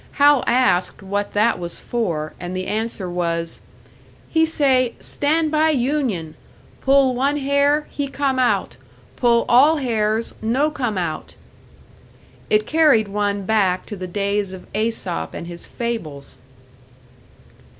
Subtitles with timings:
[0.13, 3.61] Hal asked what that was for; and the answer was,
[4.31, 6.33] "He say, 'Stand by union!
[6.81, 8.77] Pull one hair, he come out;
[9.15, 11.35] pull all hairs, no come out'!"
[12.49, 16.39] It carried one back to the days of Aesop and his fables!